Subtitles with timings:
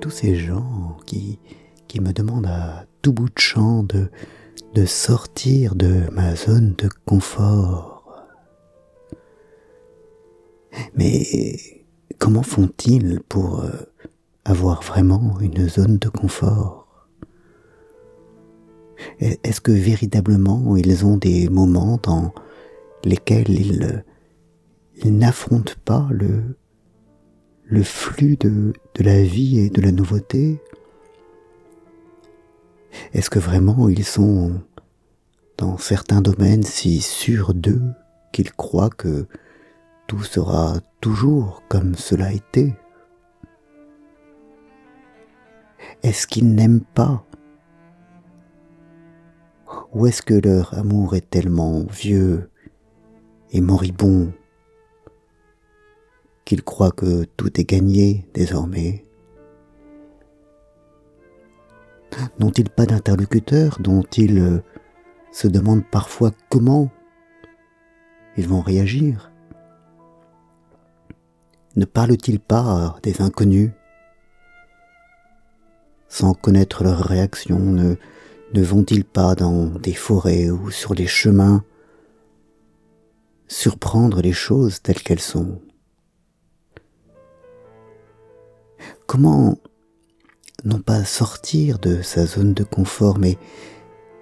[0.00, 1.38] tous ces gens qui,
[1.88, 4.10] qui me demandent à tout bout de champ de,
[4.74, 8.26] de sortir de ma zone de confort.
[10.94, 11.56] Mais
[12.18, 13.70] comment font-ils pour euh,
[14.44, 17.08] avoir vraiment une zone de confort?
[19.20, 22.32] Est-ce que véritablement ils ont des moments dans
[23.04, 24.04] lesquels ils,
[25.02, 26.56] ils n'affrontent pas le,
[27.66, 30.60] le flux de, de la vie et de la nouveauté
[33.12, 34.60] Est-ce que vraiment ils sont
[35.56, 37.92] dans certains domaines si sûrs d'eux
[38.32, 39.26] qu'ils croient que
[40.06, 42.74] tout sera toujours comme cela a été
[46.02, 47.24] Est-ce qu'ils n'aiment pas?
[49.92, 52.50] Ou est-ce que leur amour est tellement vieux
[53.52, 54.32] et moribond
[56.44, 59.04] qu'ils croient que tout est gagné désormais.
[62.38, 64.62] N'ont-ils pas d'interlocuteur dont ils euh,
[65.32, 66.90] se demandent parfois comment
[68.36, 69.32] ils vont réagir?
[71.76, 73.72] Ne parlent-ils pas des inconnus?
[76.08, 77.96] Sans connaître leur réaction, ne,
[78.54, 81.64] vont-ils pas dans des forêts ou sur les chemins
[83.48, 85.60] surprendre les choses telles qu'elles sont?
[89.14, 89.58] Comment
[90.64, 93.38] non pas sortir de sa zone de confort, mais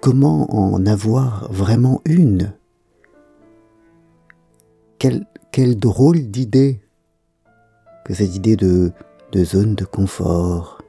[0.01, 2.53] comment en avoir vraiment une?
[4.99, 5.25] Quelle,
[5.79, 6.79] drôle d'idée
[8.05, 8.91] que cette idée de,
[9.31, 10.83] de zone de confort.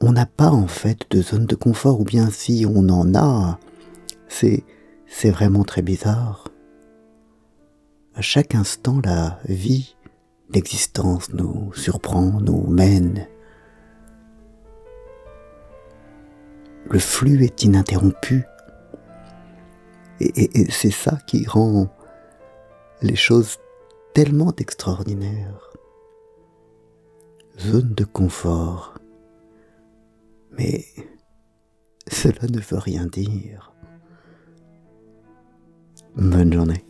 [0.00, 3.60] On n'a pas en fait de zone de confort, ou bien si on en a,
[4.26, 4.64] c'est,
[5.06, 6.48] c'est vraiment très bizarre.
[8.16, 9.94] À chaque instant, la vie
[10.50, 13.26] l'existence nous surprend, nous mène.
[16.90, 18.44] Le flux est ininterrompu.
[20.20, 21.88] Et, c'est ça qui rend
[23.02, 23.58] les choses
[24.14, 25.70] tellement extraordinaires.
[27.60, 28.94] Zone de confort.
[30.56, 30.84] Mais
[32.10, 33.72] cela ne veut rien dire.
[36.16, 36.87] Bonne journée.